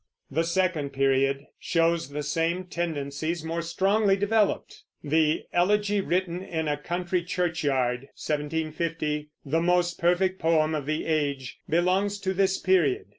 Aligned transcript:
The 0.31 0.43
second 0.43 0.93
period 0.93 1.45
shows 1.59 2.09
the 2.09 2.23
same 2.23 2.63
tendencies 2.63 3.43
more 3.43 3.61
strongly 3.61 4.15
developed. 4.17 4.81
The 5.03 5.43
"Elegy 5.53 6.01
Written 6.01 6.41
in 6.41 6.67
a 6.67 6.75
Country 6.75 7.21
Churchyard" 7.21 8.07
(1750), 8.19 9.29
the 9.45 9.61
most 9.61 9.99
perfect 9.99 10.39
poem 10.39 10.73
of 10.73 10.87
the 10.87 11.05
age, 11.05 11.59
belongs 11.69 12.17
to 12.21 12.33
this 12.33 12.57
period. 12.57 13.09